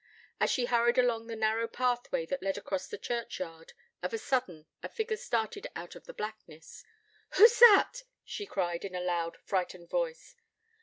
As 0.39 0.49
she 0.49 0.65
hurried 0.65 0.97
along 0.97 1.27
the 1.27 1.35
narrow 1.35 1.67
pathway 1.67 2.25
that 2.25 2.41
led 2.41 2.57
across 2.57 2.87
the 2.87 2.97
churchyard, 2.97 3.73
of 4.01 4.13
a 4.15 4.17
sudden, 4.17 4.65
a 4.81 4.89
figure 4.89 5.15
started 5.15 5.67
out 5.75 5.95
of 5.95 6.05
the 6.05 6.11
blackness. 6.15 6.83
'Who's 7.35 7.59
that?' 7.59 8.01
she 8.25 8.47
cried, 8.47 8.83
in 8.83 8.95
a 8.95 8.99
loud, 8.99 9.37
frightened 9.43 9.91
voice. 9.91 10.35